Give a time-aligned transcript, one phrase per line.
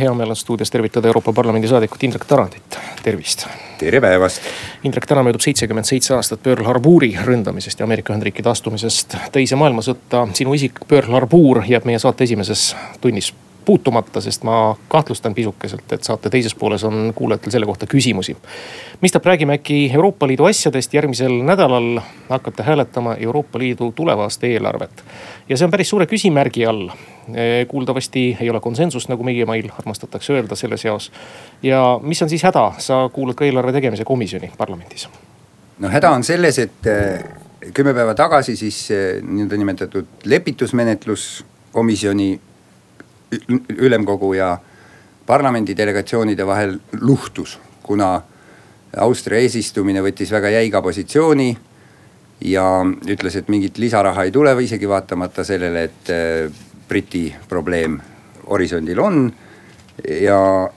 [0.00, 3.46] hea meel on stuudios tervitada Euroopa Parlamendi saadikut Indrek Tarandit, tervist.
[3.78, 4.42] tere päevast.
[4.88, 10.24] Indrek, täna möödub seitsekümmend seitse aastat Pearl Harbori ründamisest ja Ameerika Ühendriikide astumisest teise maailmasõtta.
[10.32, 16.04] sinu isik Pearl Harbor jääb meie saate esimeses tunnis puutumata, sest ma kahtlustan pisukeselt, et
[16.04, 18.36] saate teises pooles on kuulajatel selle kohta küsimusi.
[19.00, 25.04] mistap räägime äkki Euroopa Liidu asjadest, järgmisel nädalal hakkate hääletama Euroopa Liidu tuleva aasta eelarvet.
[25.48, 26.88] ja see on päris suure küsimärgi all.
[27.34, 31.12] E, kuuldavasti ei ole konsensust, nagu meie mail armastatakse öelda selles jaos.
[31.62, 35.08] ja mis on siis häda, sa kuulud ka eelarve tegemise komisjoni parlamendis.
[35.78, 37.24] no häda on selles, et e,
[37.74, 42.40] kümme päeva tagasi siis e, nii-öelda nimetatud lepitusmenetlus komisjoni
[43.76, 44.58] ülemkogu ja
[45.26, 48.20] parlamendi delegatsioonide vahel luhtus, kuna
[49.00, 51.50] Austria eesistumine võttis väga jäiga positsiooni
[52.44, 52.66] ja
[53.08, 58.00] ütles, et mingit lisaraha ei tule, isegi vaatamata sellele, et äh, Briti probleem
[58.48, 59.32] horisondil on.
[60.20, 60.68] ja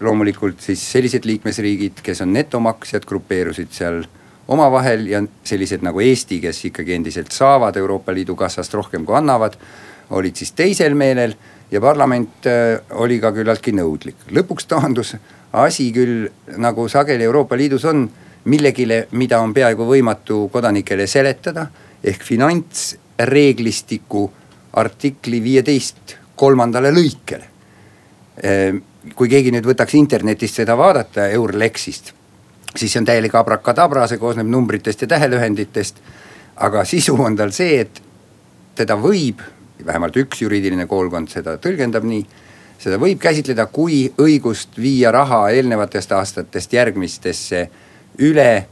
[0.00, 4.02] loomulikult siis sellised liikmesriigid, kes on netomaksjad, grupeerusid seal
[4.50, 9.56] omavahel ja sellised nagu Eesti, kes ikkagi endiselt saavad Euroopa Liidu kassast rohkem kui annavad,
[10.16, 11.36] olid siis teisel meelel
[11.70, 14.16] ja parlament äh, oli ka küllaltki nõudlik.
[14.30, 15.16] lõpuks taandus
[15.52, 18.10] asi küll nagu sageli Euroopa Liidus on
[18.44, 21.66] millegile, mida on peaaegu võimatu kodanikele seletada.
[22.04, 24.30] ehk finantsreeglistiku
[24.72, 27.44] artikli viieteist kolmandale lõikele.
[28.44, 28.74] Äh,
[29.14, 32.12] kui keegi nüüd võtaks internetist seda vaadata Eurlexist,
[32.76, 35.96] siis see on täielik abrakadabra, see koosneb numbritest ja tähelühenditest.
[36.56, 38.02] aga sisu on tal see, et
[38.74, 39.40] teda võib
[39.86, 42.24] vähemalt üks juriidiline koolkond seda tõlgendab nii.
[42.80, 47.68] seda võib käsitleda kui õigust viia raha eelnevatest aastatest järgmistesse
[48.18, 48.66] üle.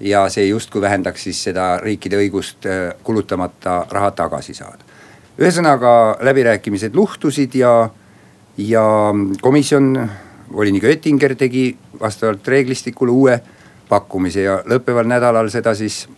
[0.00, 4.84] ja see justkui vähendaks siis seda riikide õigust äh, kulutamata raha tagasi saada.
[5.38, 7.90] ühesõnaga läbirääkimised luhtusid ja,
[8.58, 8.84] ja
[9.40, 10.08] komisjon,
[10.52, 13.40] volinik Oettinger tegi vastavalt reeglistikule uue
[13.88, 16.08] pakkumise ja lõppeval nädalal seda siis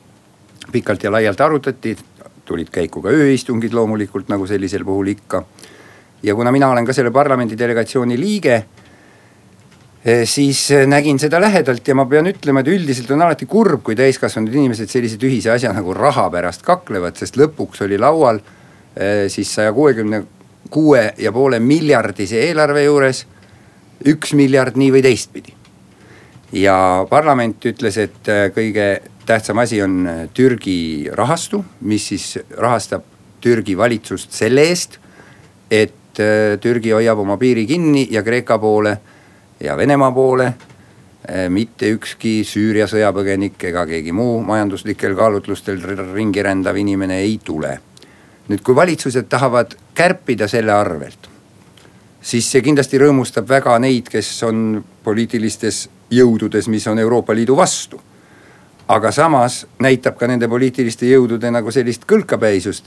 [0.72, 1.96] pikalt ja laialt arutati
[2.44, 5.44] tulid käiku ka ööistungid loomulikult nagu sellisel puhul ikka.
[6.22, 8.54] ja kuna mina olen ka selle parlamendi delegatsiooni liige
[10.04, 13.82] eh, siis eh, nägin seda lähedalt ja ma pean ütlema, et üldiselt on alati kurb,
[13.82, 18.40] kui täiskasvanud inimesed sellise tühise asja nagu raha pärast kaklevad, sest lõpuks oli laual
[18.96, 20.24] eh, siis saja kuuekümne
[20.70, 23.26] kuue ja poole miljardise eelarve juures
[24.08, 25.52] üks miljard nii või teistpidi.
[26.52, 28.86] ja parlament ütles, et kõige
[29.26, 33.02] tähtsam asi on äh, Türgi rahastu, mis siis rahastab
[33.40, 34.98] Türgi valitsust selle eest,
[35.70, 38.96] et äh, Türgi hoiab oma piiri kinni ja Kreeka poole
[39.60, 45.80] ja Venemaa poole äh, mitte ükski Süüria sõjapõgenik ega keegi muu majanduslikel kaalutlustel
[46.14, 47.78] ringi rändav inimene ei tule.
[48.48, 51.30] nüüd, kui valitsused tahavad kärpida selle arvelt,
[52.20, 58.00] siis see kindlasti rõõmustab väga neid, kes on poliitilistes jõududes, mis on Euroopa Liidu vastu
[58.88, 62.84] aga samas näitab ka nende poliitiliste jõudude nagu sellist kõlkapäisust.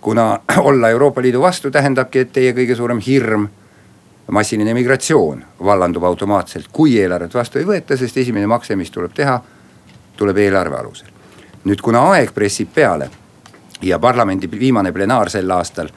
[0.00, 3.48] kuna olla Euroopa Liidu vastu tähendabki, et teie kõige suurem hirm,
[4.30, 9.40] massiline migratsioon vallandub automaatselt, kui eelarvet vastu ei võeta, sest esimene makse, mis tuleb teha,
[10.16, 11.08] tuleb eelarve alusel.
[11.64, 13.10] nüüd, kuna aeg pressib peale
[13.82, 15.88] ja parlamendi viimane plenaar sel aastal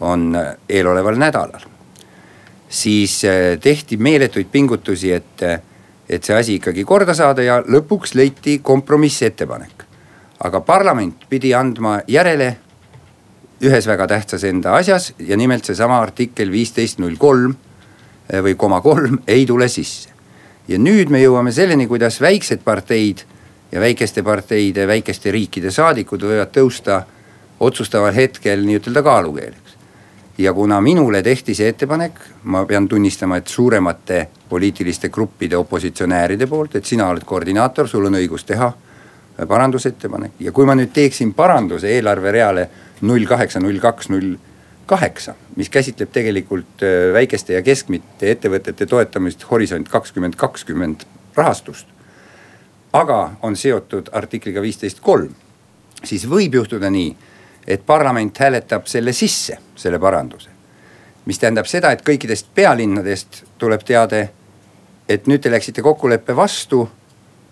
[0.00, 0.36] on
[0.68, 1.64] eeloleval nädalal,
[2.68, 5.60] siis eh, tehti meeletuid pingutusi, et eh,
[6.08, 9.84] et see asi ikkagi korda saada ja lõpuks leiti kompromissettepanek.
[10.44, 12.56] aga parlament pidi andma järele
[13.64, 17.54] ühes väga tähtsas enda asjas ja nimelt seesama artikkel viisteist null kolm
[18.28, 20.10] eh, või koma kolm ei tule sisse.
[20.68, 23.24] ja nüüd me jõuame selleni, kuidas väiksed parteid
[23.72, 27.04] ja väikeste parteide, väikeste riikide saadikud võivad tõusta
[27.60, 29.63] otsustaval hetkel nii-ütelda kaalukeeleks
[30.38, 36.74] ja kuna minule tehti see ettepanek, ma pean tunnistama, et suuremate poliitiliste gruppide opositsionääride poolt,
[36.76, 38.72] et sina oled koordinaator, sul on õigus teha
[39.48, 42.68] parandusettepanek ja kui ma nüüd teeksin paranduse eelarvereale
[43.02, 44.36] null kaheksa, null kaks, null
[44.86, 51.86] kaheksa, mis käsitleb tegelikult äh, väikeste ja keskmiste ettevõtete toetamist Horisont kakskümmend kakskümmend rahastust.
[52.92, 55.32] aga on seotud artikliga viisteist kolm,
[56.04, 57.16] siis võib juhtuda nii
[57.66, 60.50] et parlament hääletab selle sisse, selle paranduse.
[61.24, 64.28] mis tähendab seda, et kõikidest pealinnadest tuleb teade,
[65.08, 66.82] et nüüd te läksite kokkuleppe vastu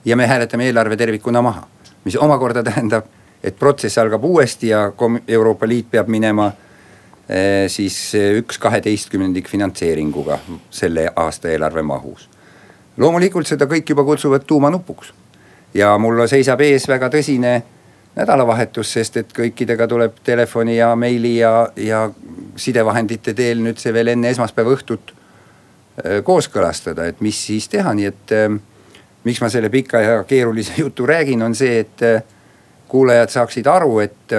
[0.05, 1.67] ja me hääletame eelarve tervikuna maha.
[2.05, 3.05] mis omakorda tähendab,
[3.43, 4.93] et protsess algab uuesti ja
[5.29, 6.53] Euroopa Liit peab minema
[7.29, 10.39] eh, siis üks kaheteistkümnendik finantseeringuga
[10.71, 12.29] selle aasta eelarve mahus.
[12.97, 15.15] loomulikult seda kõik juba kutsuvad tuumanupuks
[15.75, 17.63] ja mul seisab ees väga tõsine
[18.17, 22.05] nädalavahetus, sest et kõikidega tuleb telefoni ja meili ja, ja
[22.61, 28.11] sidevahendite teel nüüd see veel enne esmaspäeva õhtut äh, kooskõlastada, et mis siis teha, nii
[28.11, 28.51] et äh,
[29.25, 32.21] miks ma selle pika ja keerulise jutu räägin, on see, et äh,
[32.93, 34.35] kuulajad saaksid aru, et,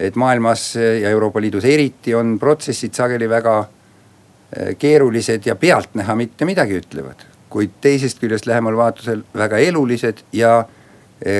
[0.00, 3.58] et maailmas ja Euroopa Liidus eriti on protsessid sageli väga
[4.80, 7.26] keerulised ja pealtnäha mitte midagi ütlevad.
[7.52, 10.64] kuid teisest küljest lähemal vaatlusel väga elulised ja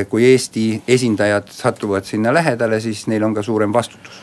[0.09, 4.23] kui Eesti esindajad satuvad sinna lähedale, siis neil on ka suurem vastutus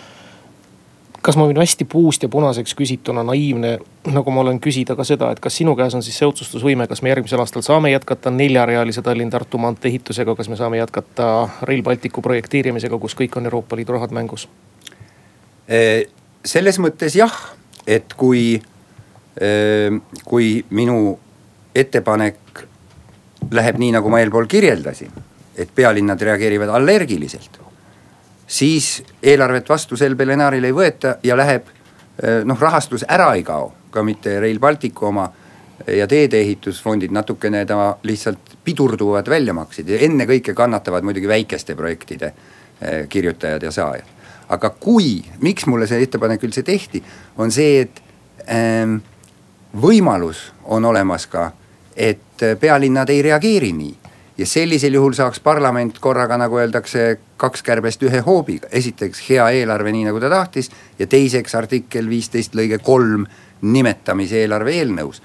[1.22, 3.76] kas ma võin hästi puust ja punaseks küsituna naiivne,
[4.10, 7.04] nagu ma olen, küsida ka seda, et kas sinu käes on siis see otsustusvõime, kas
[7.06, 11.28] me järgmisel aastal saame jätkata neljarealise Tallinn-Tartu maantee ehitusega, kas me saame jätkata
[11.70, 14.50] Rail Balticu projekteerimisega, kus kõik on Euroopa Liidu rahad mängus?
[16.44, 17.32] selles mõttes jah,
[17.88, 18.58] et kui,
[20.28, 20.98] kui minu
[21.76, 22.66] ettepanek
[23.56, 25.14] läheb nii, nagu ma eelpool kirjeldasin,
[25.58, 27.62] et pealinnad reageerivad allergiliselt
[28.52, 33.70] siis eelarvet vastu sel plenaaril ei võeta ja läheb eh, noh, rahastus ära ei kao,
[33.92, 35.30] ka mitte Rail Balticu oma
[35.88, 43.64] ja teedeehitusfondid natukene ta lihtsalt pidurduvad väljamaksed ja ennekõike kannatavad muidugi väikeste projektide eh, kirjutajad
[43.64, 44.20] ja saajad.
[44.52, 47.00] aga kui, miks mulle see ettepanek üldse tehti,
[47.40, 48.02] on see, et
[48.52, 48.98] ähm,
[49.72, 51.54] võimalus on olemas ka,
[51.96, 58.04] et pealinnad ei reageeri nii ja sellisel juhul saaks parlament korraga, nagu öeldakse, kaks kärbest
[58.08, 58.70] ühe hoobiga.
[58.72, 63.26] esiteks hea eelarve, nii nagu ta tahtis ja teiseks artikkel viisteist lõige kolm
[63.62, 65.22] nimetamise eelarve eelnõus.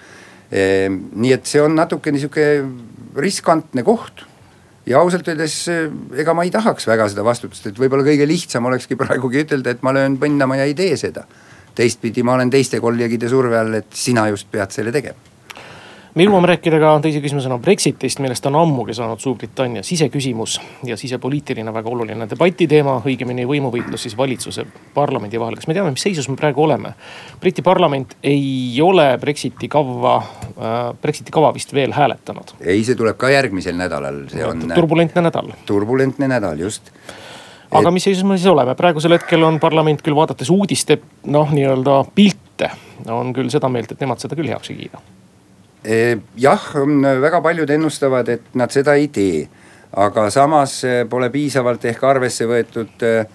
[0.50, 2.46] Ehm, nii et see on natuke nihuke
[3.16, 4.24] riskantne koht
[4.86, 5.56] ja ausalt öeldes
[6.14, 9.86] ega ma ei tahaks väga seda vastutust, et võib-olla kõige lihtsam olekski praegugi ütelda, et
[9.86, 11.26] ma löön põnnama ja ei tee seda.
[11.76, 15.35] teistpidi ma olen teiste kolleegide surve all, et sina just pead selle tegema
[16.16, 20.56] me jõuame rääkida ka teise küsimusena Brexitist, millest on ammugi saanud Suurbritannia siseküsimus
[20.88, 24.64] ja sisepoliitiline väga oluline debatiteema, õigemini võimuvõitlus siis valitsuse,
[24.94, 25.58] parlamendi vahel.
[25.60, 26.94] kas me teame, mis seisus me praegu oleme?
[27.40, 32.56] Briti parlament ei ole Brexiti kava äh,, Brexiti kava vist veel hääletanud.
[32.60, 34.64] ei, see tuleb ka järgmisel nädalal, see on.
[34.74, 35.52] turbulentne nädal.
[35.68, 36.88] turbulentne nädal, just
[37.76, 40.96] aga mis seisus me siis oleme, praegusel hetkel on parlament küll vaadates uudiste
[41.26, 42.72] noh, nii-öelda pilte,
[43.12, 45.04] on küll seda meelt, et nemad seda küll heaks ei kiida
[46.36, 46.70] jah,
[47.20, 49.46] väga paljud ennustavad, et nad seda ei tee.
[49.96, 53.28] aga samas eh, pole piisavalt ehk arvesse võetud eh,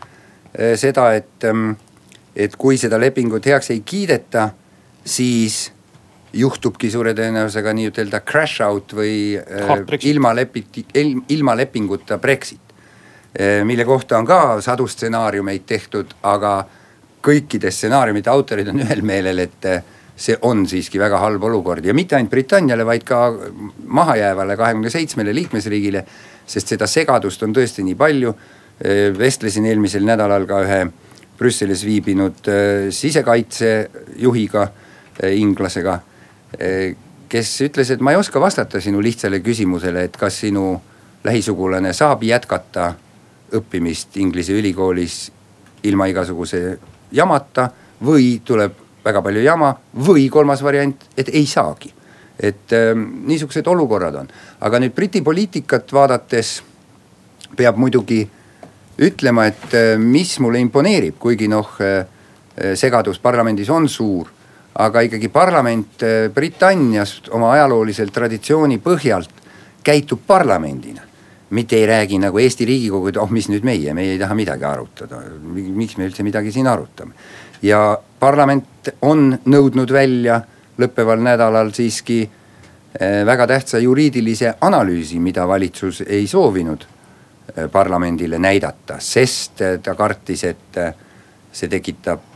[0.78, 1.76] seda, et, mm,
[2.36, 4.50] et kui seda lepingut heaks ei kiideta,
[5.06, 5.72] siis
[6.34, 9.40] juhtubki suure tõenäosusega nii-ütelda crash out või
[10.12, 10.86] ilma lepiti-,
[11.30, 12.60] ilma lepinguta Brexit.
[13.64, 16.66] mille kohta on ka sadu stsenaariumeid tehtud, aga
[17.24, 19.68] kõikide stsenaariumite autorid on ühel meelel, et
[20.22, 23.22] see on siiski väga halb olukord ja mitte ainult Britanniale, vaid ka
[23.86, 26.06] mahajäävale kahekümne seitsmele liikmesriigile.
[26.46, 28.34] sest seda segadust on tõesti nii palju.
[29.18, 30.80] vestlesin eelmisel nädalal ka ühe
[31.42, 34.62] Brüsselis viibinud äh, sisekaitsejuhiga,
[35.24, 36.00] äh, inglasega.
[36.54, 36.96] Äh,
[37.30, 40.76] kes ütles, et ma ei oska vastata sinu lihtsale küsimusele, et kas sinu
[41.26, 42.92] lähisugulane saab jätkata
[43.58, 45.32] õppimist Inglise ülikoolis
[45.90, 46.78] ilma igasuguse
[47.12, 47.72] jamata
[48.06, 49.72] või tuleb väga palju jama
[50.08, 51.94] või kolmas variant, et ei saagi.
[52.42, 54.30] et äh, niisugused olukorrad on,
[54.60, 56.62] aga nüüd Briti poliitikat vaadates
[57.58, 58.24] peab muidugi
[58.98, 62.06] ütlema, et äh, mis mulle imponeerib, kuigi noh äh,
[62.76, 64.32] segadus parlamendis on suur
[64.74, 69.42] aga ikkagi parlament äh, Britannias oma ajalooliselt traditsiooni põhjalt
[69.84, 71.02] käitub parlamendina.
[71.52, 74.64] mitte ei räägi nagu Eesti Riigikogu, et oh, mis nüüd meie, meie ei taha midagi
[74.64, 75.18] arutada,
[75.52, 77.12] miks me üldse midagi siin arutame
[77.62, 80.42] ja parlament on nõudnud välja
[80.82, 89.00] lõppeval nädalal siiski eh, väga tähtsa juriidilise analüüsi, mida valitsus ei soovinud eh, parlamendile näidata,
[89.00, 90.84] sest eh, ta kartis, et
[91.52, 92.28] see tekitab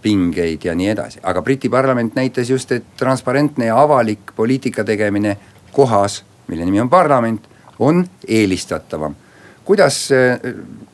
[0.00, 5.34] pingeid ja nii edasi, aga Briti parlament näitas just, et transparentne ja avalik poliitika tegemine
[5.74, 9.16] kohas, mille nimi on parlament, on eelistatavam.
[9.64, 10.08] kuidas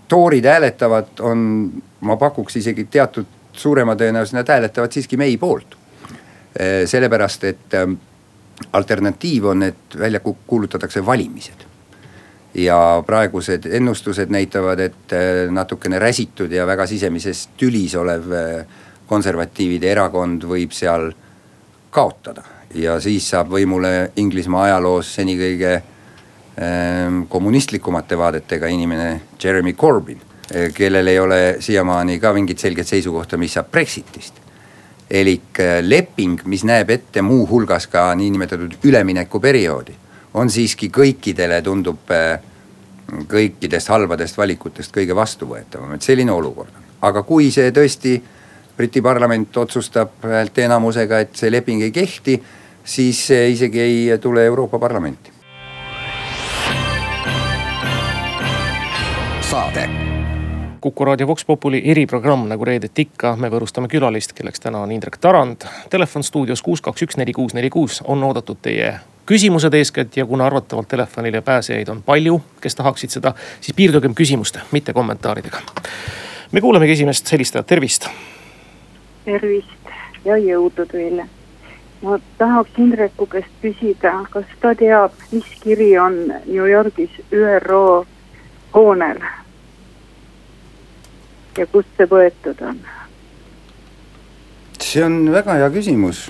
[0.08, 3.26] toorid hääletavad, on, ma pakuks isegi teatud
[3.56, 5.76] suurema tõenäosusega nad hääletavad siiski mei poolt.
[6.54, 7.86] Eh, sellepärast, et eh,
[8.72, 11.70] alternatiiv on, et välja kuulutatakse valimised.
[12.54, 18.30] ja praegused ennustused näitavad, et eh, natukene räsitud ja väga sisemises tülis olev
[19.06, 21.10] konservatiivide erakond võib seal
[21.90, 22.42] kaotada.
[22.74, 30.33] ja siis saab võimule Inglismaa ajaloos seni kõige ähm, kommunistlikumate vaadetega inimene Jeremy Corbyn.
[30.52, 34.34] Äh, kellel ei ole siiamaani ka mingit selget seisukohta, mis saab Brexitist.
[35.10, 39.94] elik äh, leping, mis näeb ette muuhulgas ka niinimetatud üleminekuperioodi,
[40.34, 42.40] on siiski kõikidele tundub äh,
[43.28, 46.84] kõikidest halbadest valikutest kõige vastuvõetavam, et selline olukord on.
[47.00, 48.20] aga kui see tõesti
[48.76, 52.40] Briti parlament otsustab häälteenamusega, et see leping ei kehti,
[52.84, 55.30] siis see isegi ei tule Euroopa Parlamenti.
[59.44, 60.03] saade
[60.84, 65.14] Kuku raadio Vox Populi eriprogramm nagu reedeti ikka, me võõrustame külalist, kelleks täna on Indrek
[65.16, 65.64] Tarand.
[65.88, 68.90] Telefon stuudios kuus, kaks, üks, neli, kuus, neli, kuus on oodatud teie
[69.24, 74.60] küsimused eeskätt ja kuna arvatavalt telefonile pääsejaid on palju, kes tahaksid seda, siis piirdugem küsimuste,
[74.72, 75.62] mitte kommentaaridega.
[76.52, 78.08] me kuulamegi esimest helistajat, tervist.
[79.24, 79.88] tervist
[80.24, 81.24] ja jõudu teile.
[82.02, 88.04] ma tahaks Indreku käest küsida, kas ta teab, mis kiri on New Yorgis ÜRO
[88.74, 89.24] hoonel?
[91.58, 92.80] Ja kust see võetud on?
[94.80, 96.26] see on väga hea küsimus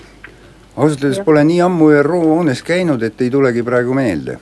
[0.77, 4.39] ausalt öeldes pole nii ammu ÜRO hoones käinud, et ei tulegi praegu meelde.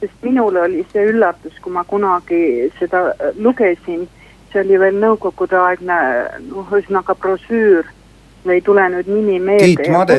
[0.00, 4.08] sest minule oli see üllatus, kui ma kunagi seda äh, lugesin,
[4.52, 5.98] see oli veel nõukogudeaegne
[6.48, 7.88] noh, ühesõnaga brošüür,
[8.52, 9.64] ei tule nüüd nimi meelde.
[9.64, 10.18] Tiit Made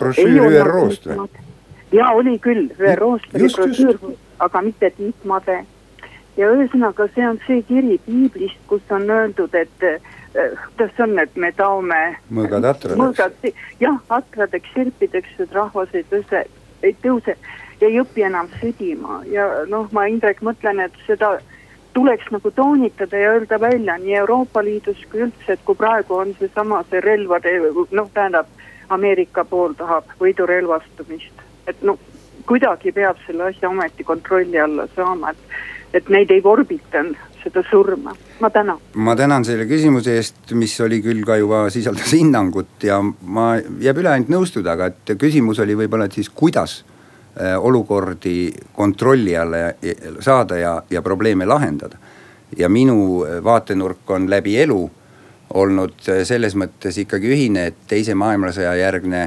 [0.00, 1.28] brošüür ÜRO-st või?
[1.92, 4.00] ja oli küll, ÜRO-st oli brošüür,
[4.48, 5.62] aga mitte Tiit Made.
[6.36, 9.88] Ja ühesõnaga, see on see kiri piiblist, kus on öeldud, et
[10.34, 12.00] kuidas see on, et me taome.
[12.30, 13.00] mõõgad atradeks.
[13.00, 13.50] mõõgad,
[13.80, 16.44] jah, atradeks, sirpideks, et rahvas ei tõuse,
[16.82, 17.36] ei tõuse
[17.80, 21.36] ja ei õpi enam sõdima ja noh, ma Indrek mõtlen, et seda
[21.94, 26.34] tuleks nagu toonitada ja öelda välja nii Euroopa Liidus kui üldse, et kui praegu on
[26.38, 27.52] seesama see relvade
[27.90, 28.50] noh, tähendab
[28.94, 31.98] Ameerika pool tahab võidurelvastumist, et noh,
[32.46, 35.54] kuidagi peab selle asja ometi kontrolli alla saama, et,
[35.94, 37.04] et neid ei vorbita
[37.44, 38.80] seda surma, ma tänan.
[38.94, 44.00] ma tänan selle küsimuse eest, mis oli küll ka juba sisaldas hinnangut ja ma, jääb
[44.00, 49.70] üle ainult nõustuda, aga et küsimus oli võib-olla, et siis kuidas äh, olukordi kontrolli alla
[50.24, 52.00] saada ja, ja probleeme lahendada.
[52.56, 54.82] ja minu vaatenurk on läbi elu
[55.54, 59.24] olnud selles mõttes ikkagi ühine, et teise maailmasõja järgne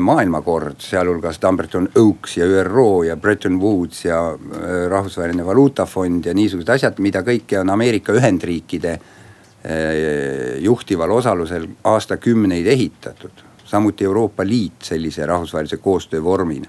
[0.00, 6.68] maailmakord, sealhulgas Dumbarton Oaks ja ÜRO ja Bretton Woods ja eh, rahvusvaheline valuutafond ja niisugused
[6.68, 13.48] asjad, mida kõike on Ameerika Ühendriikide eh, juhtival osalusel aastakümneid ehitatud.
[13.64, 16.66] samuti Euroopa Liit sellise rahvusvahelise koostöö vormina.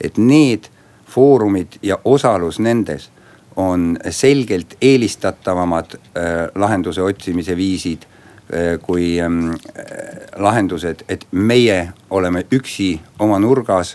[0.00, 0.70] et need
[1.06, 3.10] foorumid ja osalus nendes
[3.56, 5.98] on selgelt eelistatavamad
[6.54, 8.13] lahenduse otsimise viisid Äh,
[8.84, 9.54] kui ähm,
[10.36, 13.94] lahendused, et meie oleme üksi oma nurgas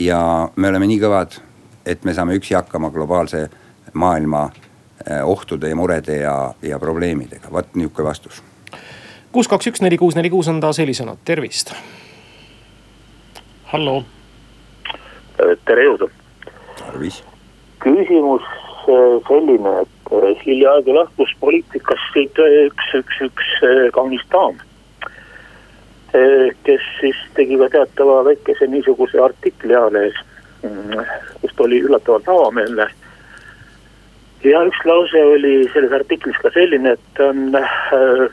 [0.00, 0.20] ja
[0.56, 1.38] me oleme nii kõvad,
[1.86, 3.48] et me saame üksi hakkama globaalse
[3.92, 8.42] maailma äh, ohtude ja murede ja, ja probleemidega, vot nihuke vastus.
[9.32, 11.72] kuus, kaks, üks, neli, kuus, neli, kuus on taas helisõnad, tervist.
[13.72, 14.04] halloo.
[15.64, 16.10] tere jõudu.
[16.76, 17.22] tervis.
[17.84, 19.97] küsimus äh, selline, et
[20.44, 24.56] hiljaaegu lahkus poliitikast siit üks, üks, üks eh, kaunis daam.
[26.16, 30.16] Eh, kes siis tegi ka teatava väikese niisuguse artikli ajalehes,
[30.62, 31.04] mm,
[31.42, 32.88] kus ta oli üllatavalt avameelne.
[34.44, 38.28] ja üks lause oli selles artiklis ka selline, et on äh,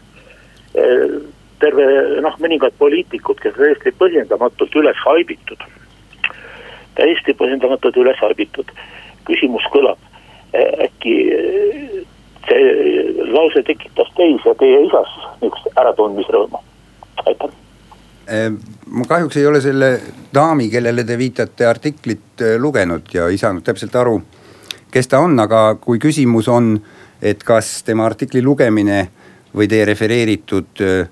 [1.60, 1.86] terve
[2.22, 5.63] noh, mõningad poliitikud, kes täiesti põhjendamatult üles haibitud.
[6.96, 8.72] täiesti põhjendamatult üles haibitud.
[9.25, 9.98] küsimus kõlab
[10.86, 11.16] äkki
[12.48, 12.66] see
[13.34, 16.62] lause tekitas teis ja teie isas niisugust äratundmisrõõmu,
[17.26, 17.56] aitäh.
[18.86, 19.90] ma kahjuks ei ole selle
[20.34, 24.20] daami, kellele te viitate, artiklit äh, lugenud ja ei saanud täpselt aru,
[24.92, 26.76] kes ta on, aga kui küsimus on,
[27.22, 29.08] et kas tema artikli lugemine
[29.56, 31.08] või teie refereeritud äh,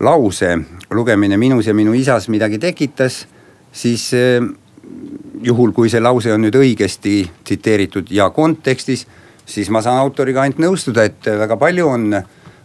[0.00, 0.54] lause
[0.94, 3.26] lugemine minus ja minu isas midagi tekitas,
[3.72, 4.42] siis äh,
[5.42, 9.06] juhul, kui see lause on nüüd õigesti tsiteeritud ja kontekstis,
[9.48, 12.10] siis ma saan autoriga ainult nõustuda, et väga palju on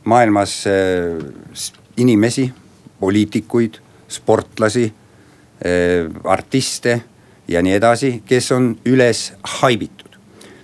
[0.09, 1.17] maailmas äh,
[1.97, 2.49] inimesi,
[2.99, 3.79] poliitikuid,
[4.11, 4.85] sportlasi,
[5.65, 7.01] äh, artiste
[7.47, 10.09] ja nii edasi, kes on üles haibitud.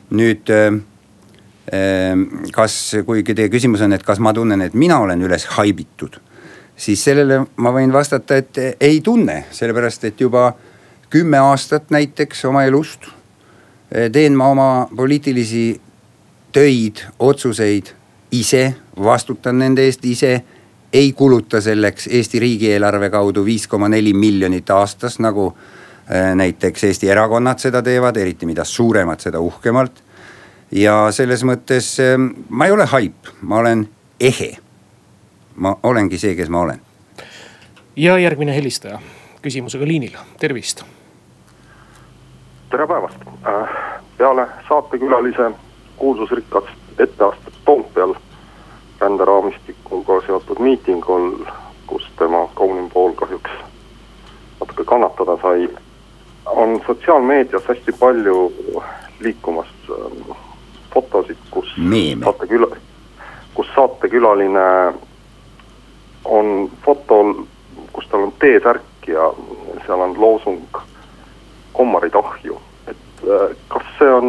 [0.09, 0.73] nüüd äh,
[2.51, 6.17] kas, kuigi teie küsimus on, et kas ma tunnen, et mina olen üles haibitud,
[6.75, 10.49] siis sellele ma võin vastata, et ei tunne, sellepärast et juba
[11.09, 13.07] kümme aastat näiteks oma elust
[13.91, 15.81] eh, teen ma oma poliitilisi
[16.51, 17.93] töid, otsuseid
[18.31, 20.33] ise, vastutan nende eest ise
[20.93, 27.09] ei kuluta selleks Eesti riigieelarve kaudu viis koma neli miljonit aastas, nagu äh, näiteks Eesti
[27.09, 30.03] erakonnad seda teevad, eriti mida suuremad, seda uhkemalt.
[30.71, 33.87] ja selles mõttes ähm, ma ei ole haip, ma olen
[34.19, 34.57] ehe.
[35.55, 36.81] ma olengi see, kes ma olen.
[37.95, 38.99] ja järgmine helistaja
[39.41, 40.83] küsimusega liinil, tervist.
[42.69, 43.15] Tere päevast,
[43.47, 43.69] äh,
[44.17, 45.51] peale saatekülalise
[45.97, 46.67] kuulsusrikkast
[46.99, 48.13] etteastet Toompeal
[48.99, 51.31] ränderaamistikuga seotud miitingul,
[51.87, 53.51] kus tema kaunim pool kahjuks
[54.59, 55.69] natuke kannatada sai,
[56.45, 58.53] on sotsiaalmeedias hästi palju
[59.19, 60.37] liikumas ähm,
[60.93, 61.67] fotosid, kus
[62.23, 62.75] saateküla,
[63.53, 64.93] kus saatekülaline
[66.25, 67.33] on fotol,
[67.93, 69.33] kus tal on T-särk ja
[69.85, 70.61] seal on loosung
[71.79, 72.59] Kommarid ahju.
[72.91, 74.27] et äh, kas see on,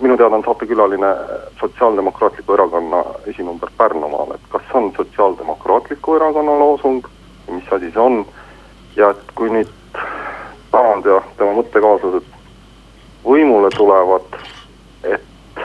[0.00, 1.10] minu teada on saatekülaline
[1.60, 7.02] Sotsiaaldemokraatliku Erakonna esinumber Pärnumaal, et kas see on Sotsiaaldemokraatliku Erakonna loosung
[7.50, 8.26] mis asi see on.
[8.96, 9.70] ja et kui nüüd
[10.70, 12.26] Tarand ja tema mõttekaaslased
[13.24, 14.36] võimule tulevad,
[15.06, 15.62] et,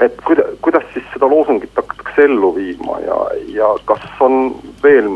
[0.00, 3.18] et kuida-, kuidas siis seda loosungit hakatakse ellu viima ja,
[3.52, 5.08] ja kas on veel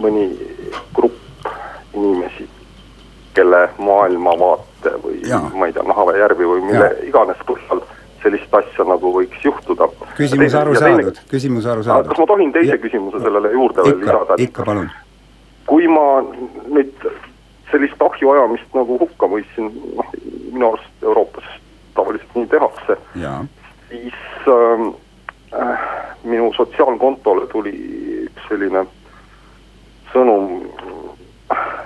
[0.00, 0.30] mõni
[0.96, 1.48] grupp
[1.96, 2.48] inimesi,
[3.38, 5.40] kelle maailmavaate või ja.
[5.54, 7.06] ma ei tea, nahavärvi või mille ja.
[7.08, 7.84] iganes põhjal
[8.22, 9.88] sellist asja nagu võiks juhtuda.
[10.18, 12.10] küsimus aru saadud, küsimus aru saadud.
[12.12, 12.82] kas ma tohin teise ja.
[12.82, 14.38] küsimuse sellele juurde ikka, veel lisada?
[14.42, 14.90] ikka, palun.
[15.70, 16.06] kui ma
[16.66, 17.08] nüüd
[17.70, 20.12] sellist ahju ajamist nagu hukka mõistsin, noh
[20.52, 21.44] minu arust Euroopas
[21.94, 22.96] tavaliselt nii tehakse,
[23.88, 24.14] siis
[24.48, 24.88] ähm,
[25.54, 25.78] äh,
[26.24, 27.74] minu sotsiaalkontole tuli
[28.26, 28.84] üks selline
[30.12, 30.62] sõnum,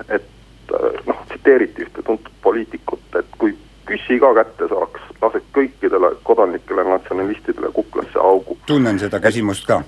[0.09, 0.25] et
[0.73, 3.55] äh, noh, tsiteeriti ühte tuntud poliitikut, et kui
[3.87, 8.57] püssi ka kätte saaks, laseks kõikidele kodanikele natsionalistidele kuklasse augu.
[8.65, 9.81] tunnen seda küsimust ka.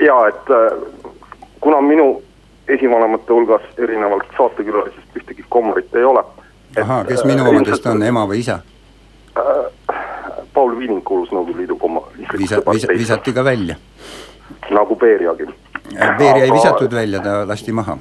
[0.00, 0.78] ja et äh,
[1.60, 2.22] kuna minu
[2.68, 6.24] esivanemate hulgas erinevalt saatekülalisest ühtegi kommarit ei ole.
[6.80, 8.60] ahah, kes minu äh, omadest on, ema või isa
[9.36, 9.96] äh,?
[10.54, 12.02] Paul Viining kuulus Nõukogude Liidu komma-.
[12.38, 13.76] Visa, visa, visati ka välja.
[14.70, 15.46] nagu Beriagi
[16.18, 17.96] Beria ei visatud välja, ta lasti maha.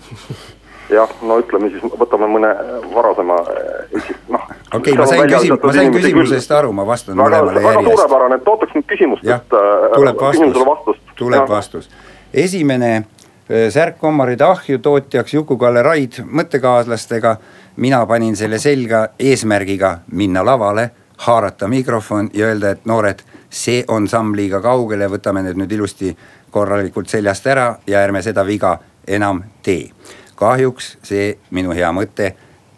[0.90, 2.52] Jah, no ütleme siis, võtame mõne
[2.94, 4.44] varasema eh, esi-, noh.
[4.74, 7.78] okei okay,, ma sain küsim-, ma sain küsimusest aru, ma vastan väga, mõlemale järjest.
[7.78, 11.04] väga suurepärane, et ootaks nüüd küsimust, et äh, tuleb vastus, vastust.
[11.20, 11.48] tuleb ja.
[11.52, 11.90] vastus.
[12.34, 17.38] esimene äh, särk Kommaride ahju tootjaks Juku-Kalle Raid mõttekaaslastega.
[17.78, 24.08] mina panin selle selga eesmärgiga minna lavale, haarata mikrofon ja öelda, et noored, see on
[24.08, 26.16] samm liiga kaugele, võtame need nüüd ilusti
[26.52, 29.92] korralikult seljast ära ja ärme seda viga enam tee.
[30.38, 32.32] Kahjuks see minu hea mõte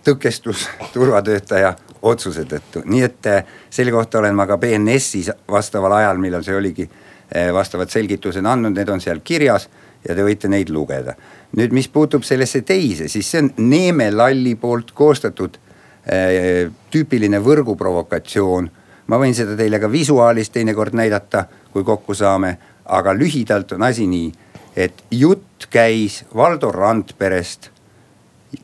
[0.06, 6.22] tõkestus turvatöötaja otsuse tõttu, nii et eh, selle kohta olen ma ka BNS-is vastaval ajal,
[6.22, 6.88] millal see oligi,
[7.32, 9.68] eh, vastavad selgitused andnud, need on seal kirjas
[10.08, 11.16] ja te võite neid lugeda.
[11.58, 18.70] nüüd, mis puutub sellesse teise, siis see on Neeme Lalli poolt koostatud äh, tüüpiline võrguprovokatsioon.
[19.08, 22.58] ma võin seda teile ka visuaalis teinekord näidata, kui kokku saame
[22.90, 24.32] aga lühidalt on asi nii,
[24.80, 27.70] et jutt käis Valdo Randperest,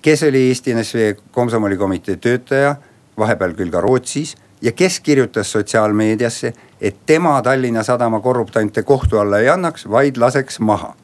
[0.01, 2.75] kes oli Eesti NSV komsomolikomitee töötaja,
[3.17, 9.39] vahepeal küll ka Rootsis ja kes kirjutas sotsiaalmeediasse, et tema Tallinna Sadama korruptante kohtu alla
[9.39, 10.95] ei annaks, vaid laseks maha.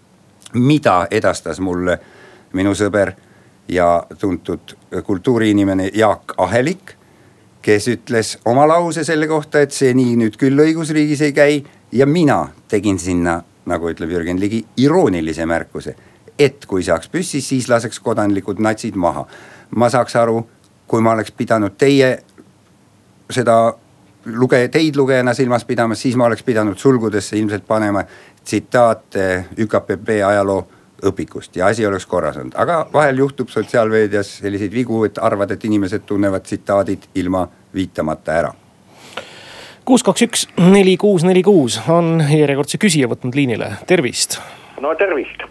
[0.53, 1.93] mida edastas mulle
[2.53, 3.13] minu sõber
[3.67, 6.91] ja tuntud kultuuriinimene Jaak Ahelik,
[7.61, 12.05] kes ütles oma lause selle kohta, et see nii nüüd küll õigusriigis ei käi ja
[12.05, 15.95] mina tegin sinna, nagu ütleb Jürgen Ligi, iroonilise märkuse.
[16.39, 19.25] et kui saaks püssi, siis laseks kodanlikud natsid maha.
[19.75, 20.47] ma saaks aru,
[20.87, 22.19] kui ma oleks pidanud teie
[23.29, 23.73] seda
[24.25, 28.03] luge-, teid lugejana silmas pidama, siis ma oleks pidanud sulgudesse ilmselt panema
[28.43, 30.67] tsitaate ÜKPP ajaloo
[31.05, 35.65] õpikust ja asi oleks korras olnud, aga vahel juhtub sotsiaalmeedias selliseid vigu, et arvad, et
[35.65, 38.53] inimesed tunnevad tsitaadid ilma viitamata ära
[39.91, 44.37] kuus, kaks, üks, neli, kuus, neli, kuus on järjekordse küsija võtnud liinile, tervist.
[44.79, 45.43] no tervist.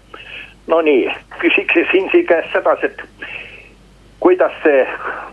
[0.71, 1.11] Nonii,
[1.43, 3.27] küsiksin Sinsi käest sedasi, et
[4.25, 4.87] kuidas see,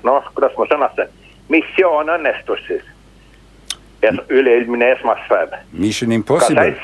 [0.04, 1.16] noh, kuidas ma sõnastan,
[1.54, 2.84] missioon õnnestus siis
[4.04, 4.20] es,?
[4.28, 5.56] üle-eelmine esmaspäev.
[5.72, 6.76] Mission impossible.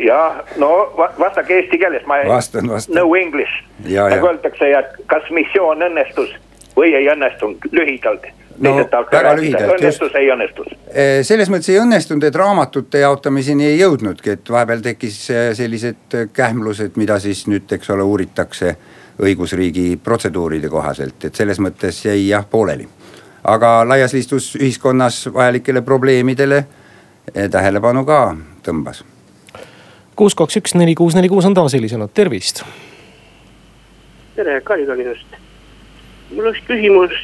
[0.00, 0.72] jah, no
[1.20, 2.32] vastake eesti keeles, ma ei.
[2.32, 2.96] vastan, vastan.
[2.96, 3.60] no english.
[3.84, 6.32] nagu öeldakse, et kas missioon õnnestus
[6.80, 8.74] või ei õnnestunud lühidalt no
[9.12, 9.74] väga lühidalt.
[9.76, 10.70] õnnestus, ei õnnestus?
[10.88, 16.18] Eh, selles mõttes ei õnnestunud, et raamatute jaotamiseni ei jõudnudki, et vahepeal tekkis eh, sellised
[16.18, 18.76] eh, kähmlused, mida siis nüüd, eks ole, uuritakse
[19.22, 22.88] õigusriigi protseduuride kohaselt, et selles mõttes jäi jah pooleli.
[23.48, 26.64] aga laias laastus ühiskonnas vajalikele probleemidele
[27.50, 29.04] tähelepanu ka tõmbas
[30.18, 32.64] kuus, kaks, üks, neli, kuus, neli, kuus on taas helisenud, tervist.
[34.34, 35.47] tere, Talinast.
[36.30, 37.14] Mul oleks küsimus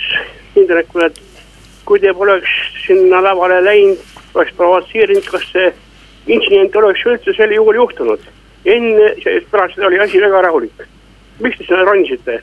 [0.54, 1.20] Indrekule, et
[1.84, 2.50] kui te poleks
[2.84, 4.00] sinna lavale läinud,
[4.34, 5.72] oleks provotseerinud, kas see
[6.30, 8.30] intsident oleks üldse sel juhul juhtunud.
[8.64, 9.10] enne,
[9.50, 10.86] pärast seda oli asi väga rahulik.
[11.40, 12.40] miks te sinna ronisite?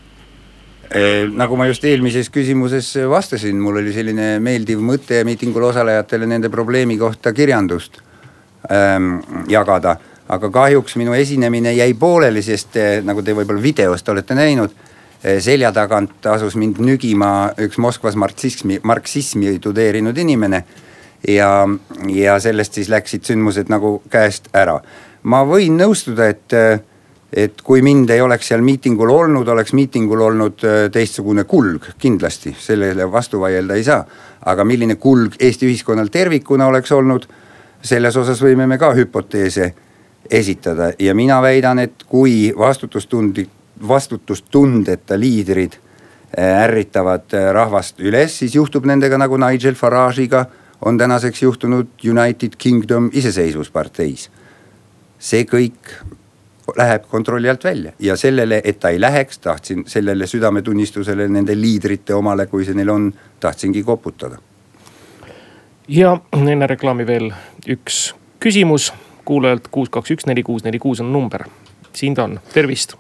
[1.34, 6.98] nagu ma just eelmises küsimuses vastasin, mul oli selline meeldiv mõte miitingul osalejatele nende probleemi
[6.98, 8.02] kohta kirjandust
[8.72, 9.96] ähm, jagada.
[10.28, 14.91] aga kahjuks minu esinemine jäi pooleli, sest äh, nagu te võib-olla videost olete näinud äh,,
[15.22, 20.64] selja tagant asus mind nügima üks Moskvas marksismi, marksismi tudeerinud inimene.
[21.28, 21.68] ja,
[22.10, 24.80] ja sellest siis läksid sündmused nagu käest ära.
[25.24, 26.82] ma võin nõustuda, et
[27.34, 32.56] et kui mind ei oleks seal miitingul olnud, oleks miitingul olnud äh, teistsugune kulg, kindlasti,
[32.60, 34.06] sellele vastu vaielda ei saa.
[34.46, 37.28] aga milline kulg Eesti ühiskonnal tervikuna oleks olnud,
[37.82, 39.74] selles osas võime me ka hüpoteese
[40.30, 43.50] esitada ja mina väidan, et kui vastutustundlik,
[43.88, 45.74] vastutustundeta liidrid
[46.38, 50.46] äh, ärritavad äh, rahvast üles, siis juhtub nendega nagu Nigel Farage'iga
[50.82, 54.30] on tänaseks juhtunud United Kingdom iseseisvusparteis.
[55.22, 55.92] see kõik
[56.78, 62.14] läheb kontrolli alt välja ja sellele, et ta ei läheks, tahtsin sellele südametunnistusele nende liidrite
[62.14, 64.38] omale, kui see neil on, tahtsingi koputada.
[65.88, 67.32] ja enne reklaami veel
[67.68, 68.94] üks küsimus
[69.26, 71.46] kuulajalt kuus, kaks, üks, neli, kuus, neli, kuus on number.
[71.94, 72.96] siin ta on, tervist.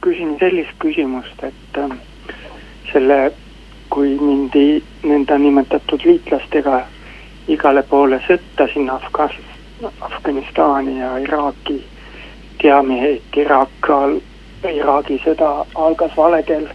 [0.00, 1.90] Küsin sellist küsimust, et äh,
[2.92, 3.32] selle,
[3.92, 6.82] kui mindi nõndanimetatud liitlastega
[7.48, 9.40] igale poole sõtta sinna Afgas-,
[10.00, 11.82] Afganistani ja Iraaki.
[12.58, 13.88] teame, et Iraak,
[14.66, 16.66] Iraagi sõda algas valedel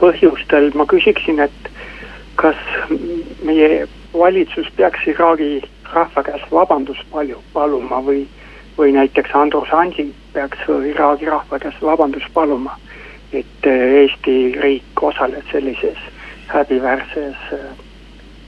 [0.00, 1.70] põhjustel, ma küsiksin, et
[2.36, 2.58] kas
[3.46, 8.26] meie valitsus peaks Iraagi rahva käest vabandust palju paluma või,
[8.78, 10.58] või näiteks Andrus Ansip peaks
[10.90, 12.76] Iraagi rahva käest vabandust paluma,
[13.32, 15.98] et Eesti riik osaleb sellises
[16.52, 17.36] häbiväärses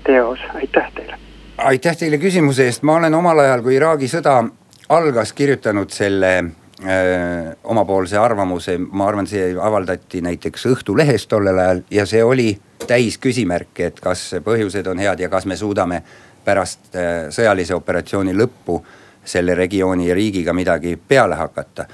[0.05, 1.18] teos, aitäh teile!
[1.59, 4.40] Aitäh teile küsimuse eest, ma olen omal ajal, kui Iraagi sõda
[4.88, 11.83] algas, kirjutanud selle öö, äh, omapoolse arvamuse, ma arvan, see avaldati näiteks Õhtulehes tollel ajal
[11.90, 12.51] ja see oli
[12.88, 16.03] täis küsimärke, et kas põhjused on head ja kas me suudame
[16.44, 18.83] pärast öö, sõjalise operatsiooni lõppu
[19.24, 21.87] selle regiooni ja riigiga midagi peale hakata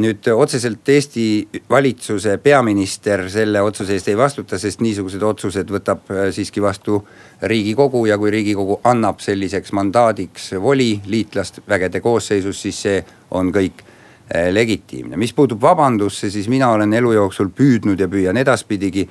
[0.00, 6.28] nüüd otseselt Eesti valitsuse peaminister selle otsuse eest ei vastuta, sest niisugused otsused võtab äh,
[6.34, 6.98] siiski vastu
[7.42, 13.04] riigikogu ja kui riigikogu annab selliseks mandaadiks voli liitlasvägede koosseisus, siis see
[13.38, 15.16] on kõik äh, legitiimne.
[15.16, 19.06] mis puutub vabandusse, siis mina olen elu jooksul püüdnud ja püüan edaspidigi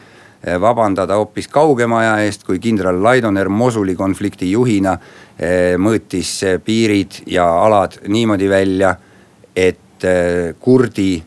[0.59, 4.97] vabandada hoopis kaugema aja eest, kui kindral Laidoner Mosuli konflikti juhina
[5.79, 6.33] mõõtis
[6.65, 8.91] piirid ja alad niimoodi välja,
[9.55, 11.23] et et kurdi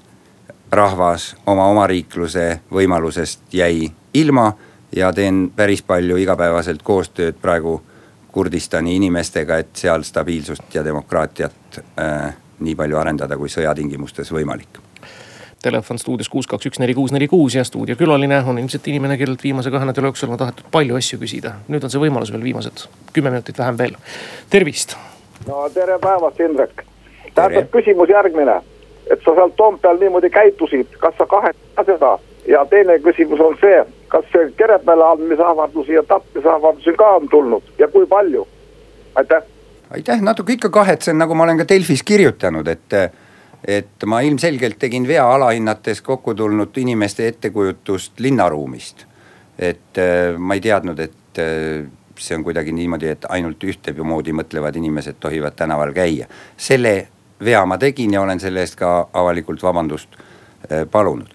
[0.73, 4.53] rahvas oma omariikluse võimalusest jäi ilma
[4.97, 7.81] ja teen päris palju igapäevaselt koostööd praegu
[8.37, 14.77] Kurdistani inimestega, et seal stabiilsust ja demokraatiat äh, nii palju arendada, kui sõjatingimustes võimalik
[15.67, 19.43] telefon stuudios kuus, kaks, üks, neli, kuus, neli, kuus ja stuudiokülaline on ilmselt inimene, kellelt
[19.45, 21.57] viimase kahe nädala jooksul on tahetud palju asju küsida.
[21.69, 23.97] nüüd on see võimalus veel viimased kümme minutit vähem veel,
[24.51, 24.97] tervist.
[25.49, 26.85] no tere päevast, Indrek!
[27.35, 28.61] Tähendab küsimus järgmine,
[29.11, 32.17] et sa seal Toompeal niimoodi käitusid, kas sa kahetsed seda?
[32.49, 37.89] Ja teine küsimus on see, kas see Keremäele andmisavaldusi ja tapmisavaldusi ka on tulnud ja
[37.89, 38.47] kui palju,
[39.15, 39.43] aitäh.
[39.91, 43.01] aitäh, natuke ikka kahetsen, nagu ma olen ka Delfis kirjutanud, et,
[43.67, 49.07] et ma ilmselgelt tegin vea alahinnates kokku tulnud inimeste ettekujutust linnaruumist.
[49.59, 49.99] et
[50.39, 51.41] ma ei teadnud, et
[52.21, 56.27] see on kuidagi niimoodi, et ainult ühtemoodi mõtlevad inimesed tohivad tänaval käia.
[56.57, 57.09] selle
[57.45, 61.29] vea ma tegin ja olen selle eest ka avalikult vabandust äh, palunud.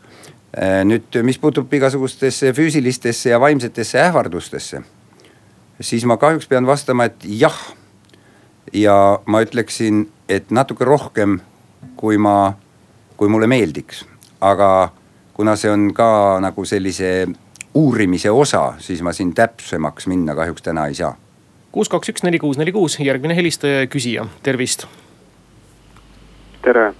[0.58, 4.82] Äh, nüüd, mis puutub igasugustesse füüsilistesse ja vaimsetesse ähvardustesse,
[5.80, 7.60] siis ma kahjuks pean vastama, et jah.
[8.74, 11.40] ja ma ütleksin, et natuke rohkem,
[11.96, 12.54] kui ma,
[13.18, 14.06] kui mulle meeldiks,
[14.42, 14.90] aga
[15.34, 17.28] kuna see on ka nagu sellise
[17.76, 21.16] uurimise osa, siis ma siin täpsemaks minna kahjuks täna ei saa.
[21.72, 24.88] kuus, kaks, üks, neli, kuus, neli, kuus, järgmine helistaja ja küsija, tervist
[26.62, 26.94] tere.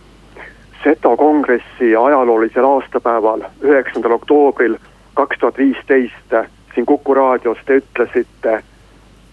[0.84, 4.78] Seto kongressi ajaloolisel aastapäeval, üheksandal oktoobril
[5.14, 6.34] kaks tuhat viisteist
[6.74, 8.64] siin Kuku raadios te ütlesite.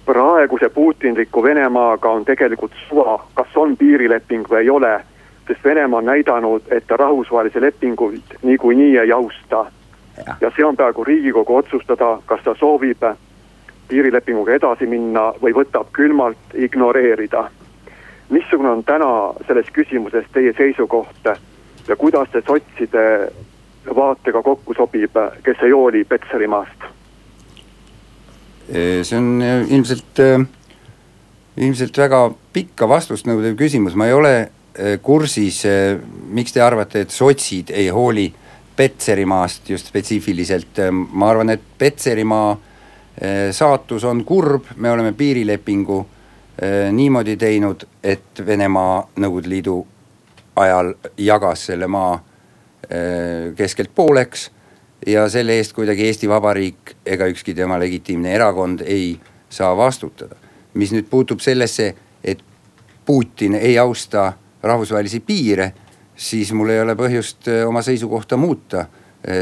[0.07, 5.01] praeguse putinliku Venemaaga on tegelikult suva, kas on piirileping või ei ole.
[5.49, 9.67] Sest Venemaa on näidanud, et ta rahvusvahelisi lepinguid niikuinii ei austa.
[10.41, 13.03] ja see on praegu riigikogu otsustada, kas ta soovib
[13.89, 17.49] piirilepinguga edasi minna või võtab külmalt ignoreerida
[18.31, 21.31] missugune on täna selles küsimuses teie seisukoht
[21.89, 23.05] ja kuidas see sotside
[23.97, 26.89] vaatega kokku sobib, kes ei hooli Petserimaast?
[28.69, 30.21] see on ilmselt,
[31.57, 32.21] ilmselt väga
[32.53, 34.35] pikka vastust nõudev küsimus, ma ei ole
[35.03, 35.63] kursis,
[36.31, 38.29] miks te arvate, et sotsid ei hooli
[38.79, 42.53] Petserimaast just spetsiifiliselt, ma arvan, et Petserimaa
[43.51, 45.99] saatus on kurb, me oleme piirilepingu
[46.93, 49.75] niimoodi teinud, et Venemaa Nõukogude Liidu
[50.63, 52.15] ajal jagas selle maa
[53.59, 54.49] keskelt pooleks
[55.07, 59.19] ja selle eest kuidagi Eesti Vabariik ega ükski tema legitiimne erakond ei
[59.51, 60.37] saa vastutada.
[60.75, 62.39] mis nüüd puutub sellesse, et
[63.07, 65.73] Putin ei austa rahvusvahelisi piire,
[66.17, 68.87] siis mul ei ole põhjust oma seisukohta muuta.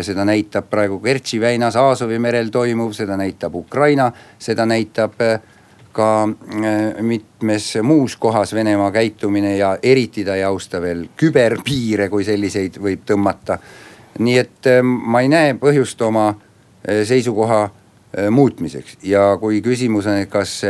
[0.02, 5.20] seda näitab praegu Kertši väinas Aasovi merel toimuv, seda näitab Ukraina, seda näitab
[5.92, 6.28] ka
[7.00, 13.04] mitmes muus kohas Venemaa käitumine ja eriti ta ei austa veel küberpiire, kui selliseid võib
[13.08, 13.58] tõmmata.
[14.18, 16.34] nii et ma ei näe põhjust oma
[17.04, 17.70] seisukoha
[18.30, 20.62] muutmiseks ja kui küsimus on, et kas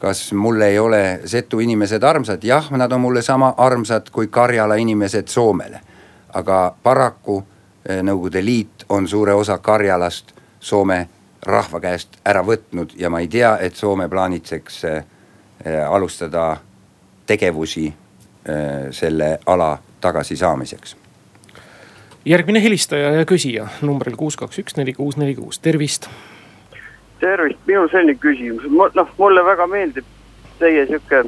[0.00, 4.74] kas mulle ei ole setu inimesed armsad, jah, nad on mulle sama armsad kui Karjala
[4.74, 5.80] inimesed Soomele.
[6.32, 7.44] aga paraku
[8.02, 11.08] Nõukogude Liit on suure osa Karjalast Soome
[11.42, 14.82] rahva käest ära võtnud ja ma ei tea, et Soome plaanitseks
[15.88, 16.56] alustada
[17.26, 17.92] tegevusi
[18.90, 20.96] selle ala tagasisaamiseks.
[22.24, 26.08] järgmine helistaja ja küsija numbril kuus, kaks, üks, neli, kuus, neli, kuus, tervist
[27.20, 30.08] tervist, minul selline küsimus, noh mulle väga meeldib
[30.60, 31.24] teie sihuke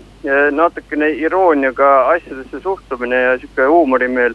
[0.52, 4.34] natukene irooniaga asjadesse suhtumine ja sihuke huumorimeel.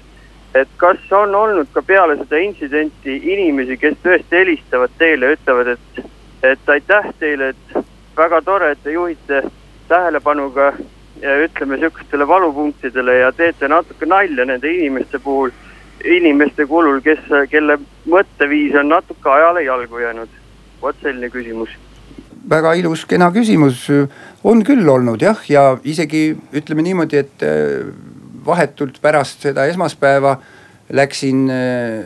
[0.56, 6.00] et kas on olnud ka peale seda intsidenti inimesi, kes tõesti helistavad teile ütlevad, et,
[6.44, 7.84] et aitäh teile, et
[8.18, 9.44] väga tore, et te juhite
[9.88, 10.72] tähelepanu ka
[11.22, 15.54] ja ütleme sihukestele valupunktidele ja teete natuke nalja nende inimeste puhul,
[16.04, 17.78] inimeste kulul, kes, kelle
[18.10, 20.37] mõtteviis on natuke ajale jalgu jäänud
[20.82, 21.70] vot selline küsimus.
[22.50, 23.88] väga ilus, kena küsimus,
[24.44, 27.90] on küll olnud jah, ja isegi ütleme niimoodi, et äh,
[28.46, 30.38] vahetult pärast seda esmaspäeva
[30.96, 32.06] läksin äh,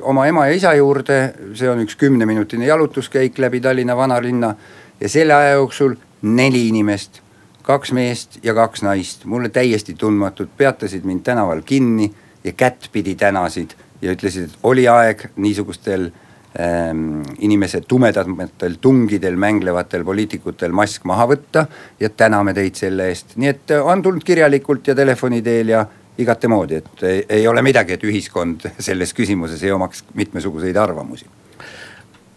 [0.00, 1.18] oma ema ja isa juurde,
[1.54, 4.54] see on üks kümneminutine jalutuskäik läbi Tallinna vanalinna
[5.00, 7.20] ja selle aja jooksul neli inimest,
[7.62, 12.08] kaks meest ja kaks naist, mulle täiesti tundmatud, peatasid mind tänaval kinni
[12.44, 16.10] ja kättpidi tänasid ja ütlesid, et oli aeg niisugustel
[16.60, 21.66] ähm, inimesed tumedamatel tungidel mänglevatel poliitikutel mask maha võtta.
[22.00, 25.84] ja täname teid selle eest, nii et äh, on tulnud kirjalikult ja telefoni teel ja
[26.18, 31.26] igatemoodi, et ei, ei ole midagi, et ühiskond selles küsimuses ei omaks mitmesuguseid arvamusi.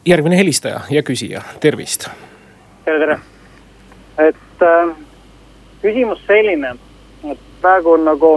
[0.06, 2.10] järgmine helistaja ja küsija, tervist.
[2.86, 3.20] tere, tere.
[4.18, 4.96] et äh,
[5.82, 6.76] küsimus selline,
[7.32, 8.36] et praegu on nagu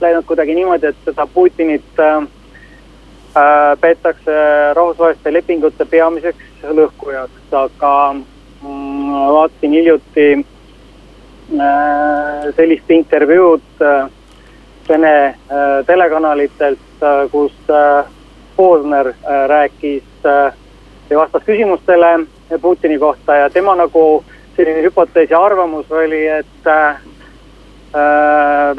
[0.00, 2.26] läinud kuidagi niimoodi, et seda Putinit Äh,
[3.80, 4.36] peetakse
[4.74, 10.44] rahvusvaheliste lepingute peamiseks lõhkujaks, aga mm, vaatasin hiljuti äh,
[12.56, 14.08] sellist intervjuud äh,
[14.88, 15.34] Vene
[15.84, 17.52] telekanalitelt, kus
[18.56, 19.10] Posner
[19.46, 22.24] rääkis ja vastas küsimustele
[22.62, 24.24] Putini kohta ja tema nagu
[24.56, 26.70] selline hüpotees ja arvamus oli, et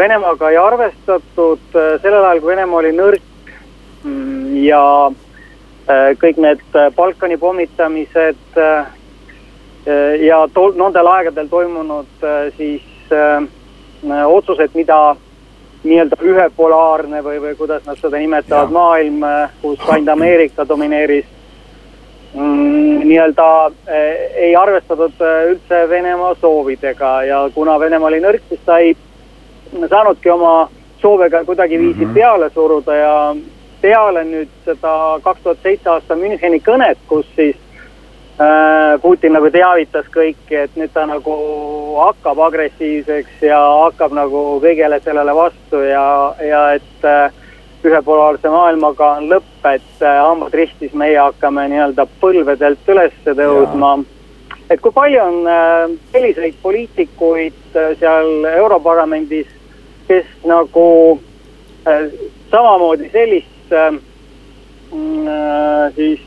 [0.01, 3.29] Venemaaga ei arvestatud sellel ajal, kui Venemaa oli nõrk
[4.03, 5.11] Mm, ja
[5.89, 8.85] äh, kõik need äh, Balkani pommitamised äh,
[10.25, 12.85] ja tol-, nendel aegadel toimunud siis
[14.29, 15.15] otsused, mida
[15.81, 19.23] nii-öelda ühepolaarne või, või kuidas nad seda nimetavad, maailm,
[19.63, 21.25] kus ainult Ameerika domineeris
[22.35, 22.99] mm,.
[23.07, 23.47] nii-öelda
[24.35, 28.93] ei arvestatud üldse Venemaa soovidega ja kuna Venemaa oli nõrk, siis ta ei
[29.89, 30.69] saanudki oma
[31.01, 32.13] soove ka kuidagiviisi mm -hmm.
[32.13, 33.35] peale suruda ja
[33.81, 37.57] peale nüüd seda kaks tuhat seitse aasta Müncheni kõnet, kus siis
[38.41, 41.35] äh, Putin nagu teavitas kõiki, et nüüd ta nagu
[41.99, 46.05] hakkab agressiivseks ja hakkab nagu kõigele sellele vastu ja,
[46.43, 47.35] ja et äh,
[47.87, 53.97] ühepolaarse maailmaga on lõpp, et äh, hambad ristis, meie hakkame nii-öelda põlvedelt üles tõusma.
[54.69, 55.37] et kui palju on
[56.11, 59.47] selliseid poliitikuid seal Europarlamendis,
[60.07, 60.85] kes nagu
[62.51, 63.91] samamoodi sellist Äh,
[64.91, 66.19] mm, äh, siis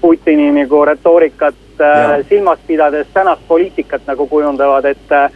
[0.00, 5.32] Putini nagu retoorikat äh, silmas pidades tänast poliitikat nagu kujundavad, et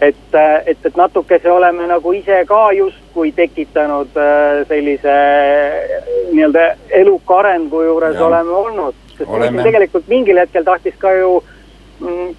[0.00, 0.34] et,
[0.66, 4.14] et, et natukese oleme nagu ise ka justkui tekitanud
[4.68, 5.16] sellise
[6.32, 8.26] nii-öelda eluka arengu juures ja.
[8.26, 8.94] oleme olnud.
[9.18, 9.62] sest oleme.
[9.62, 11.59] tegelikult mingil hetkel tahtis ka ju mm,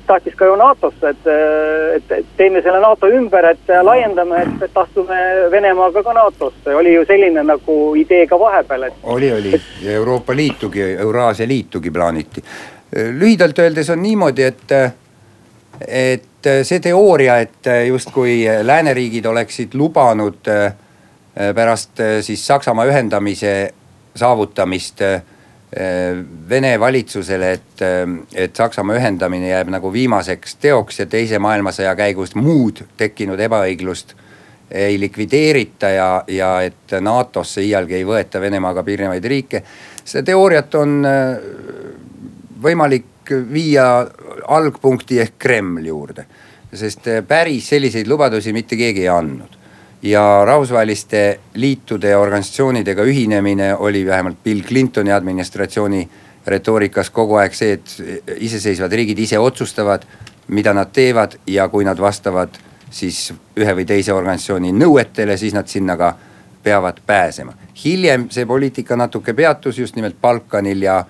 [0.07, 5.17] tahtis ka ju NATO-sse, et, et teeme selle NATO ümber, et laiendame, et, et astume
[5.51, 9.01] Venemaaga ka NATO-sse, oli ju selline nagu idee ka vahepeal, et.
[9.03, 12.43] oli, oli ja Euroopa Liitugi, Euraasia Liitugi plaaniti.
[12.91, 14.73] lühidalt öeldes on niimoodi, et,
[15.87, 20.49] et see teooria, et justkui lääneriigid oleksid lubanud
[21.55, 23.73] pärast siis Saksamaa ühendamise
[24.15, 25.01] saavutamist
[25.71, 27.81] Vene valitsusele, et,
[28.35, 34.11] et Saksamaa ühendamine jääb nagu viimaseks teoks ja teise maailmasõja käigus muud tekkinud ebaõiglust
[34.71, 39.63] ei likvideerita ja, ja et NATO-sse iialgi ei võeta Venemaaga piirnevaid riike.
[40.03, 41.31] seda teooriat on äh,
[42.63, 43.87] võimalik viia
[44.47, 46.25] algpunkti ehk Kreml juurde,
[46.73, 49.60] sest äh, päris selliseid lubadusi mitte keegi ei andnud
[50.03, 56.09] ja rahvusvaheliste liitude ja organisatsioonidega ühinemine oli vähemalt Bill Clintoni administratsiooni
[56.47, 60.05] retoorikas kogu aeg see, et iseseisvad riigid ise otsustavad,
[60.47, 62.57] mida nad teevad ja kui nad vastavad
[62.89, 66.15] siis ühe või teise organisatsiooni nõuetele, siis nad sinna ka
[66.63, 67.53] peavad pääsema.
[67.85, 71.05] hiljem see poliitika natuke peatus just nimelt Balkanil ja,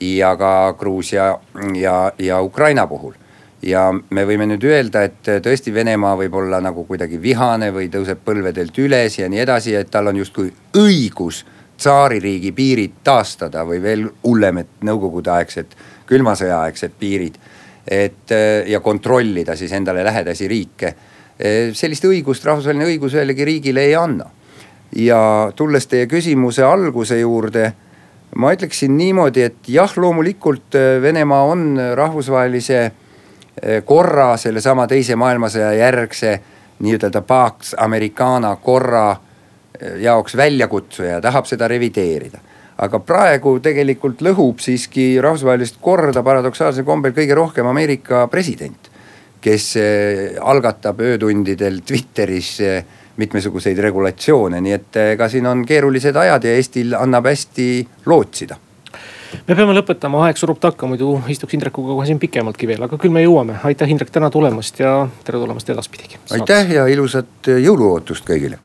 [0.00, 1.38] ja ka Gruusia
[1.74, 3.14] ja, ja Ukraina puhul
[3.62, 8.20] ja me võime nüüd öelda, et tõesti Venemaa võib olla nagu kuidagi vihane või tõuseb
[8.24, 11.44] põlvedelt üles ja nii edasi, et tal on justkui õigus
[11.78, 17.38] tsaaririigi piirid taastada või veel hullem, et nõukogudeaegsed, külma sõja aegsed piirid.
[17.88, 18.30] et
[18.66, 20.94] ja kontrollida siis endale lähedasi riike.
[21.72, 24.26] sellist õigust rahvusvaheline õigus ühelegi riigile ei anna.
[24.96, 27.72] ja tulles teie küsimuse alguse juurde
[28.36, 32.92] ma ütleksin niimoodi, et jah, loomulikult Venemaa on rahvusvahelise
[33.84, 36.32] korra sellesama teise maailmasõja järgse
[36.84, 42.38] nii-ütelda Pax Americana korra eh, jaoks väljakutsuja ja tahab seda revideerida.
[42.78, 48.90] aga praegu tegelikult lõhub siiski rahvusvahelist korda paradoksaalsel kombel kõige rohkem Ameerika president.
[49.40, 52.58] kes eh, algatab öötundidel Twitteris
[53.16, 58.56] mitmesuguseid regulatsioone, nii et ega siin on keerulised ajad ja Eestil annab hästi lootsida
[59.46, 63.12] me peame lõpetama, aeg surub takka, muidu istuks Indrekuga kohe siin pikemaltki veel, aga küll
[63.12, 63.58] me jõuame.
[63.68, 66.16] aitäh, Indrek, täna tulemast ja tere tulemast edaspidigi.
[66.38, 68.56] aitäh ja ilusat jõuluootust kõigile